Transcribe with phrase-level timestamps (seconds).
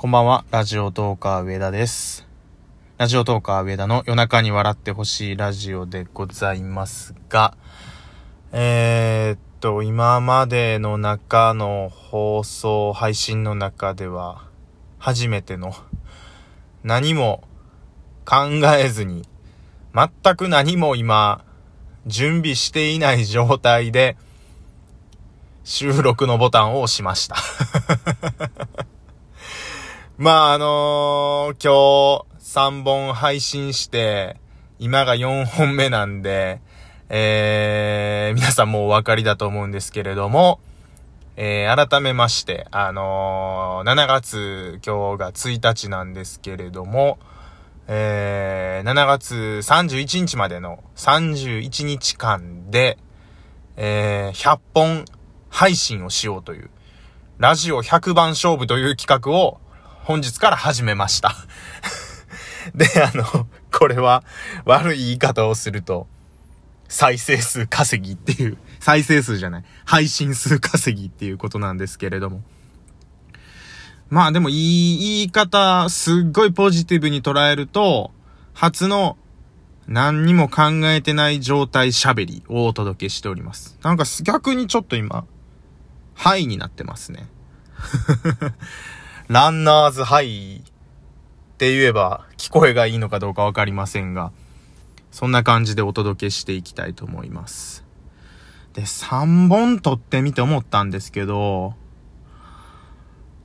[0.00, 2.26] こんばんは、ラジオトーカー上田です。
[2.96, 7.54] ラジオトーカー上田の夜中に笑ってほしいラジオでございますが、
[8.50, 14.46] えー、っと、今までの中の放送、配信の中では、
[14.98, 15.74] 初めての、
[16.82, 17.42] 何も
[18.24, 18.46] 考
[18.78, 19.28] えずに、
[19.94, 21.44] 全く何も今、
[22.06, 24.16] 準備していない状態で、
[25.62, 27.36] 収録のボタンを押しました。
[30.20, 34.36] まあ、あのー今日3本配信して、
[34.78, 36.60] 今が4本目なんで、
[37.08, 40.60] えー、皆さんもうお分かりだと思うんですけれども、
[41.36, 47.18] えー、改めまして、あのー7月、今日が1日なんですけれども、
[47.88, 52.98] えー、7月31日までの31日間で、
[53.78, 55.06] えー、100本
[55.48, 56.68] 配信をしようという、
[57.38, 59.62] ラジオ100番勝負という企画を
[60.02, 61.34] 本日から始めました。
[62.74, 64.24] で、あの、これは
[64.64, 66.06] 悪い言い方をすると、
[66.88, 72.42] 再生数稼ぎっていう、再生数じゃない、配信数稼ぎっていうことなんですけれども。
[74.08, 78.10] まあでもいい言い方、すっごいポジティブに捉えると、
[78.54, 79.16] 初の
[79.86, 83.78] 何にも考えてない状態喋りをお届けしております。
[83.82, 85.24] なんか逆にちょっと今、
[86.14, 87.28] ハイになってますね。
[89.30, 90.62] ランナーズハイっ
[91.56, 94.32] て言えば聞こえがいいのかどうかわかりませんが、
[95.12, 97.84] そんな感じでお届けしていきたいと思います。
[98.72, 101.74] で、3本撮ってみて思ったんですけど、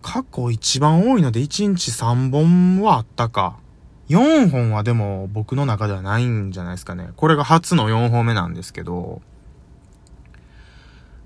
[0.01, 3.59] 過去一番多いので1日3本はあったか。
[4.09, 7.09] 4本はでも僕の中ではないんじゃないですかね。
[7.15, 9.21] これが初の4本目なんですけど、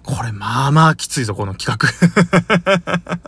[0.04, 3.20] これまあまあきついぞ、この企画。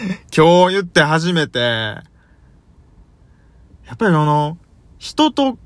[0.34, 2.02] 今日言って初めて、や
[3.92, 4.56] っぱりあの、
[4.98, 5.58] 人と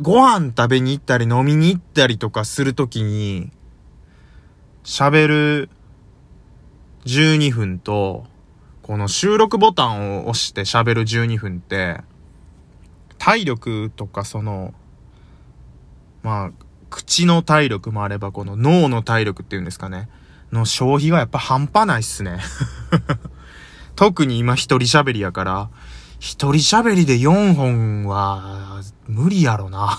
[0.00, 3.50] ご飯食べに行ったり飲みに行ったりとかするときに、
[4.82, 5.70] 喋る
[7.04, 8.24] 12分と、
[8.82, 12.00] この収録ボタンを押して喋る12分って、
[13.18, 14.72] 体力とかその、
[16.22, 16.50] まあ、
[16.88, 20.08] 口の体力もあれば、この脳の体力っていうんですかね。
[20.52, 22.40] の消費がやっぱ半端ないっすね。
[23.96, 25.70] 特に今一人喋りやから、
[26.18, 29.98] 一人喋りで4本は無理やろな。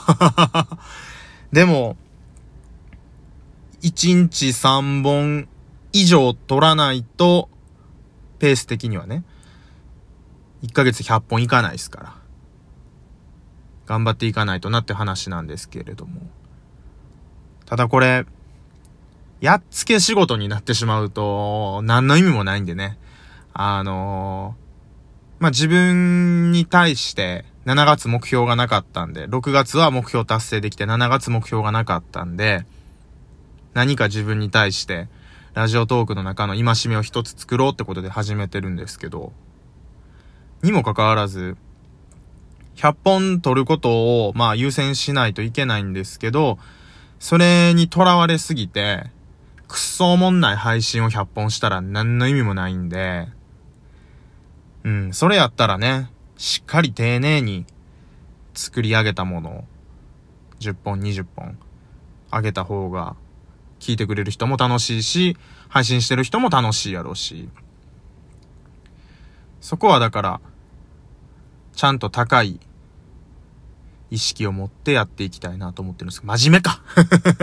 [1.52, 1.98] でも、
[3.82, 5.48] 1日3本
[5.94, 7.50] 以上取らないと、
[8.40, 9.24] ペース的にはね、
[10.64, 12.16] 1ヶ月100本いかないですから。
[13.88, 16.22] 頑張っていかないとなって話なんですけれども。
[17.66, 18.26] ただこれ、
[19.42, 22.98] やっつけ仕事になってしまうと、何の意味もないんでね。
[23.54, 24.62] あのー
[25.42, 32.64] まあ、自分に対して、7月目標がなかったんで、6月は目標達成できて、7月目標がなかったんで、
[33.74, 35.10] 何か自分に対して、
[35.56, 39.34] ラジオトークの中の戒めを一つ作ろうってことで始めてるんですけど、
[40.62, 41.58] にもかかわらず、
[42.76, 46.60] 100本取ることを、まあ優先しないといけないんですけど、
[47.20, 49.10] それにとらわれすぎて、
[49.72, 53.30] くっそおもんない配信を100本したら何の意味もないんで、
[54.84, 57.66] うん、それやったらね、しっかり丁寧に
[58.54, 59.64] 作り上げたものを
[60.60, 61.58] 10本、20本
[62.34, 63.16] 上げた方が
[63.80, 65.38] 聞いてくれる人も楽しいし、
[65.70, 67.48] 配信してる人も楽しいやろうし。
[69.62, 70.42] そこはだから、
[71.78, 72.60] ちゃんと高い
[74.12, 76.82] 意識を持ってやっていきたいなと思ってるんですけど、真面目か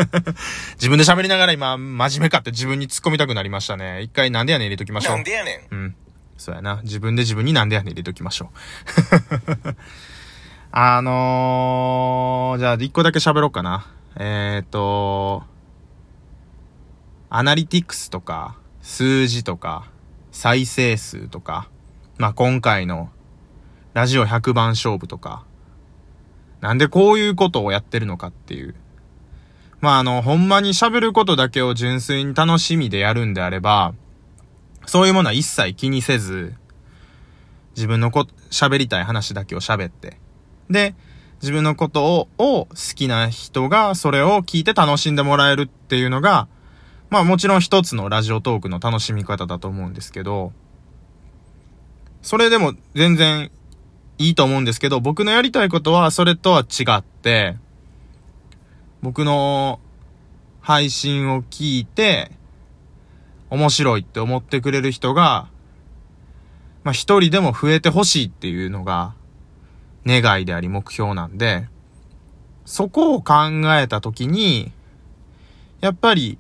[0.77, 4.03] 自分で喋りながら今、真面目かって自分に突っ込みたくなりましたね。
[4.03, 5.17] 一回なんでやねん入れときましょう。
[5.17, 5.75] なんでやねん。
[5.75, 5.97] うん。
[6.37, 6.81] そうやな。
[6.85, 8.51] 自分で自分になんでやねん入れときましょ
[9.67, 9.77] う。
[10.71, 13.87] あのー、じゃあ一個だけ喋ろうかな。
[14.17, 15.45] えーと、
[17.31, 19.87] アナリティクスとか、数字とか、
[20.33, 21.71] 再生数とか、
[22.19, 23.11] まあ、今回の
[23.95, 25.45] ラジオ100番勝負とか、
[26.61, 28.75] なんでこういうことをやってるのかっていう。
[29.81, 33.95] まあ、あの、ほんまに喋ることだけを純粋に楽しみでやるんであれば、
[34.87, 36.55] そういうものは一切気にせず、
[37.77, 40.19] 自分のこ、喋りたい話だけを喋って。
[40.69, 40.97] で、
[41.41, 46.49] 自分のことを、を好きな人がそれを聞いて楽しんでもらえるっていうのが、
[47.11, 50.53] まあもちろん一つのラジオトークの楽しみ方だと思うんですけど、
[52.23, 53.51] それでも全然
[54.19, 57.57] いいと思うんですけど、僕のやりたいことはそれとは違って、
[59.01, 59.81] 僕の
[60.61, 62.33] 配信を聞いて、
[63.51, 65.49] 面白いって思ってくれる人が、
[66.85, 69.15] まあ一人でも増えてほしいっていうのが
[70.05, 71.69] 願いであり目標なんで、
[72.65, 73.35] そこを考
[73.79, 74.73] えたときに、
[75.81, 76.39] やっぱり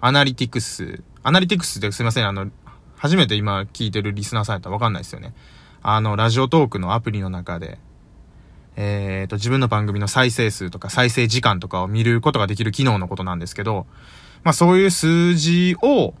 [0.00, 2.50] アナリティクス、アナリティクスってすいません、あの、
[2.96, 5.34] 初めて今聞いてるリスナーさんやったらわかんないですよね。
[5.86, 7.78] あの、ラジオトークのアプリの中で、
[8.74, 13.86] えっ、ー、と、自分の番組の再生数とか再生時間とかを見ることができる機能のことなんですけど、
[14.44, 16.14] まあそういう数字を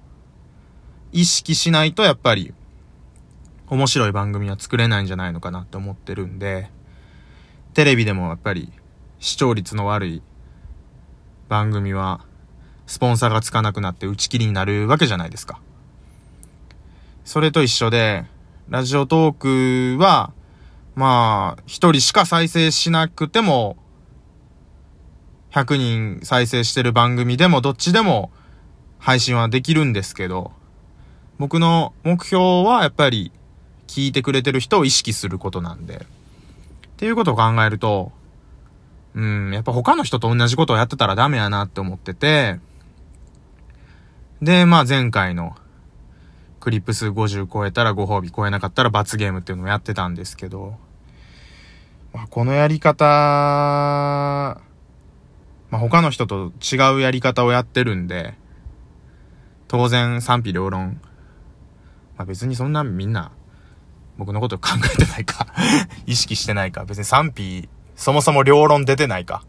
[1.12, 2.52] 意識しないとやっぱり
[3.68, 6.70] 面白い番組は作れないんじゃないのかなって思ってるんで、
[7.72, 8.70] テレビでもやっぱり
[9.18, 10.22] 視聴率の悪い
[11.48, 12.20] 番組は
[12.86, 15.58] スポンサーがつかなくなって打ち切りになるわけじゃないですか。
[17.24, 18.26] それと一緒で、
[18.68, 20.32] ラジオトークは、
[20.94, 23.76] まあ、一人しか再生しなくても、
[25.50, 28.32] 100人再生してる番組でもどっちでも
[28.98, 30.52] 配信はできるんですけど、
[31.38, 33.32] 僕の目標はやっぱり
[33.86, 35.96] 聞いてくれてる人を意識することなんで。
[35.96, 38.12] っていうことを考えると、
[39.14, 42.58] うん、やっぱ他の人と同じことをやってたらダメやなって思ってて、
[44.40, 45.54] で、まあ前回の
[46.64, 50.78] クリップ数50超えたらご褒美超えなかったら罰ゲームっていうのをやってたんですけど、
[52.14, 54.56] まあ、このやり方、ま
[55.72, 58.32] あ、他の人と違うやり方をやってるんで、
[59.68, 61.02] 当然賛否両論。
[62.16, 63.30] まあ、別にそんなみんな
[64.16, 65.48] 僕のこと考えてないか
[66.06, 69.44] 意識してないか別に賛否、そもそも両論出てないか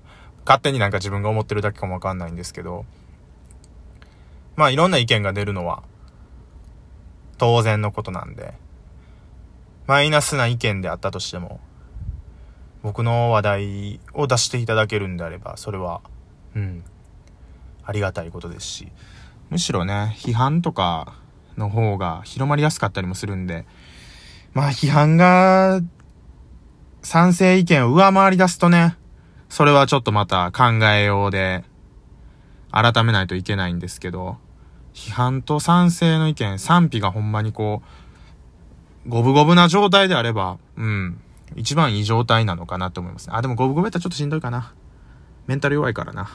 [0.45, 2.83] 勝手になんか自分が思ってるだけかもわかんないんですけど、
[4.57, 5.81] まあいろんな意見が出るのは
[7.37, 8.53] 当然のことなんで、
[9.87, 11.59] マイナスな意見であったとしても、
[12.81, 16.01] 僕の話題を出していただけるんであれば、それは、
[16.55, 16.83] うん、
[17.83, 18.91] ありがたいことですし、
[19.49, 21.15] むしろね、批判とか
[21.57, 23.65] の方が広まりやすかったりもするんで、
[24.53, 25.81] まあ批判が
[27.01, 28.97] 賛成意見を上回り出すとね、
[29.49, 31.63] それはちょっとまた考えようで、
[32.71, 34.37] 改めないといけないんですけど、
[34.95, 37.81] 批判と賛成の意見、賛否がほんまにこ
[39.05, 41.19] う、五分五分な状態であれば、うん、
[41.55, 43.35] 一番いい状態なのかなと思いますね。
[43.35, 44.73] あ、でも五分五分やったらちょっとしんどいかな。
[45.47, 46.29] メンタル弱いからな。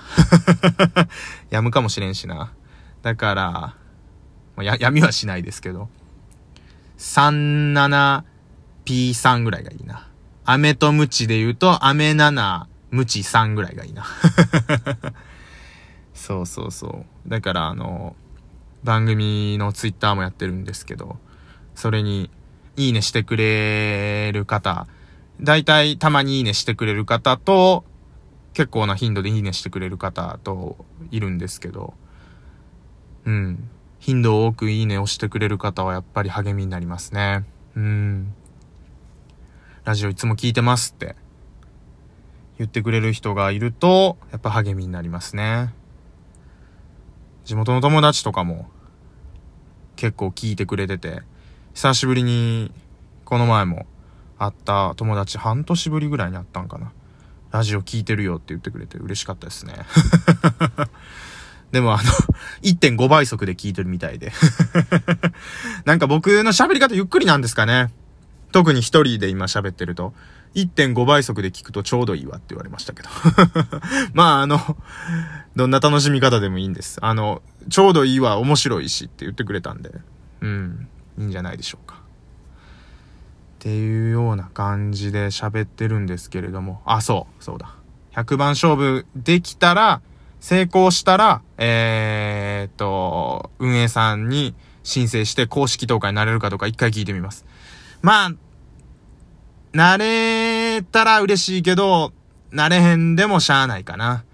[1.48, 2.52] やむかもしれんしな。
[3.02, 3.50] だから、
[4.56, 5.88] まあ、や、闇はしないですけど。
[6.98, 10.06] 37P3 ぐらいがいいな。
[10.44, 14.04] 飴とムチで言うと、飴7、ムチ3ぐらいがいいな。
[16.12, 17.28] そうそうそう。
[17.28, 18.14] だからあの、
[18.84, 21.18] 番組のツイッターもやってるんですけど、
[21.74, 22.30] それに、
[22.76, 24.86] いいねしてくれる方、
[25.40, 27.84] だいたいたまにいいねしてくれる方と、
[28.52, 31.94] 結構な頻度でいいねしてくれる方といるんですけど、
[33.24, 33.70] うん。
[33.98, 37.44] 頻度多くいいねをしてくれる方はやっぱり励みになりますね。
[37.76, 38.34] うん。
[39.84, 41.16] ラジオいつも聞いてますって
[42.58, 45.74] 言ってくれる人がいると、やっぱ励みになりますね。
[47.50, 48.70] 地元の友達とかも
[49.96, 51.22] 結構聞いてくれてて、
[51.74, 52.70] 久しぶりに
[53.24, 53.86] この前も
[54.38, 56.92] 会った友達半年ぶりぐらいに会ったんかな。
[57.50, 59.74] ラジオ聞いてるよって言ってくれて嬉しかったですね。
[61.72, 62.02] でもあの
[62.62, 64.30] 1.5倍速で聞いてるみたいで
[65.84, 67.92] なんか僕の喋り方ゆっくりなんですかね。
[68.52, 70.14] 特に一人で今喋ってると、
[70.54, 73.08] 1.5倍速で聞くとちょうどいいわって言われましたけど
[74.14, 74.58] まああの、
[75.54, 76.98] どんな楽しみ方でもいいんです。
[77.02, 79.92] あの、ちょうどいいわ、面白いしって言ってくれたんで、
[80.40, 80.88] うん、
[81.18, 81.96] いいんじゃないでしょうか。
[81.96, 87.74] っていうような感じで喋ってるんですけれども、あ、そう、そうだ。
[88.14, 90.00] 100番勝負できたら、
[90.40, 97.44] 成功したら、えー、っと、運営さんに申請して公式投下になれるかどうか一回聞いてみます。
[98.00, 98.30] まあ、
[99.72, 100.39] なれ
[100.82, 102.12] たら嬉しいけど、
[102.50, 104.24] なれへんでもしゃあないかな。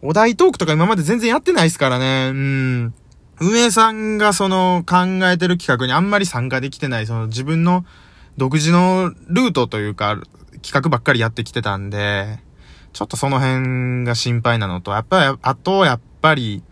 [0.00, 2.30] お題トークとか今まで全然やってないですからね。
[2.30, 2.94] うん。
[3.40, 7.84] 運営さんがその考えてる企画にあんまり参加できてない、その自分の
[8.36, 10.20] 独自のルートというか、
[10.62, 12.38] 企画ばっかりやってきてたんで、
[12.92, 16.62] ちょっとその辺が心配なのと、やっぱり、あと、やっぱり、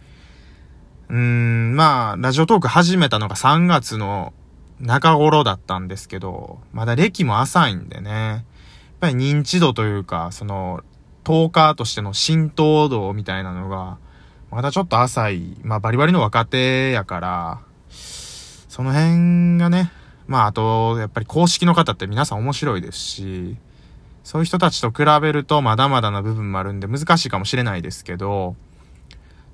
[1.08, 4.32] うーん、まあ、ラジオトーク始めたのが3月の
[4.80, 8.44] 中頃だったんですけど、まだ歴も浅いんでね、
[9.00, 10.82] ぱり認知度というか、その、
[11.24, 13.98] トーカーとしての浸透度みたいなのが、
[14.50, 19.92] まだちょっと浅い、まあバリバリの若手やから、その辺がね、
[20.26, 23.56] まああと、やっぱり公式の方って皆さん面白いですし、
[24.22, 28.54] そういう人たちと比べるとまだまだな部分もあるんで難しいかもしれないですけど、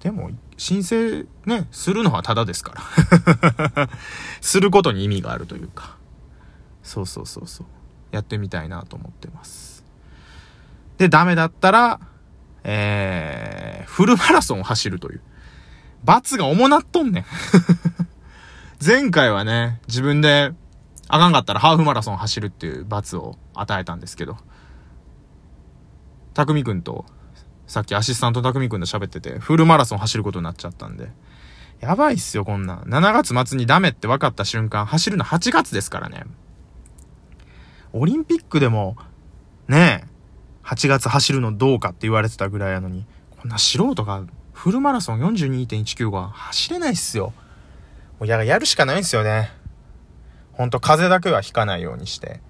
[0.01, 2.75] でも、申請ね、するのはただですか
[3.75, 3.89] ら。
[4.41, 5.97] することに意味があるというか。
[6.83, 7.67] そうそうそうそう。
[8.11, 9.85] やってみたいなと思ってます。
[10.99, 12.01] で、ダメだったら、
[12.65, 15.21] えー、フルマラソンを走るという。
[16.05, 17.25] 罰が重なっとんねん。
[18.85, 20.53] 前回はね、自分で、
[21.09, 24.37] あかんかったらハーフマラソン走るっていう罰を与えたんですけど、
[26.35, 27.07] たくみくんと、
[27.67, 31.11] さっきアシスタントたくみくんと喋ってて、フルマラソン走ることになっちゃったんで、
[31.81, 32.79] やばいっすよ、こんなん。
[32.83, 36.25] 7月末にダメって分かった瞬間、走るの8月ですからね。
[37.99, 38.97] オリンピックでも、
[39.69, 40.09] ねえ、
[40.65, 47.33] 8月走るのどうかって言われてたぐらいやのに、こんな素人がフルマラソン42.195は走れないっすよ。
[48.19, 49.51] もうや、やるしかないんすよね。
[50.53, 52.41] ほんと風邪だけはひかないようにして、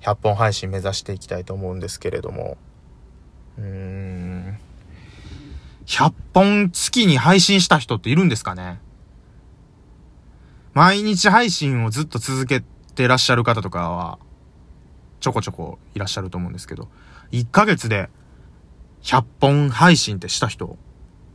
[0.00, 2.56] 100本配信目指していきたいと思うんですけれども、
[3.58, 4.58] うーん、
[5.86, 8.80] 100本月に配信した人っているんですかね
[10.72, 12.62] 毎日配信をずっと続け
[12.94, 14.18] てらっしゃる方とかは、
[15.20, 16.88] ちょこちょこいらっしゃると思うんですけど、
[17.32, 18.08] 1ヶ月で
[19.02, 20.76] 100本配信ってした人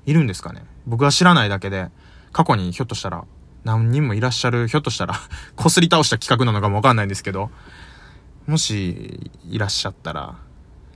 [0.06, 0.66] いるんですかね？
[0.86, 1.90] 僕は知らないだけで、
[2.32, 3.26] 過去にひょっとしたら
[3.64, 5.16] 何人もいらっしゃる、ひょっとしたら
[5.56, 7.50] こすり倒した企画なのかもわかんないんですけど、
[8.48, 10.36] もしいらっしゃったら、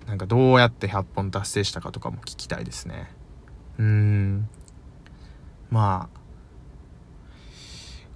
[0.07, 3.11] なんかどうやって100本達成したかとかも聞きたいですね。
[3.77, 4.49] うーん。
[5.69, 6.18] まあ、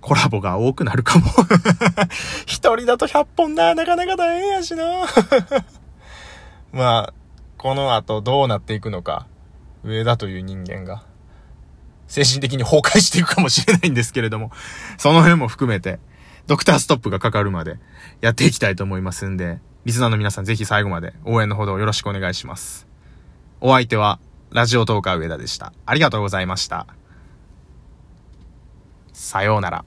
[0.03, 1.25] コラボが多くなるかも
[2.45, 4.83] 一人だと100本な、なかなか大変やしな
[6.73, 7.13] まあ、
[7.57, 9.27] この後どうなっていくのか、
[9.85, 11.03] 上田という人間が、
[12.07, 14.51] 精神的に崩壊していくかもしれないんですけれども、
[14.97, 16.01] その辺も含めて、
[16.47, 17.79] ドクターストップがかかるまで
[18.19, 22.87] やっていきたいと思いますんで、リスナーの皆さんぜひ最後まで応援のほどよろしくお願いします。
[23.61, 24.19] お相手は、
[24.51, 25.71] ラジオトーカー上田でした。
[25.85, 26.87] ありがとうございました。
[29.13, 29.85] さようなら。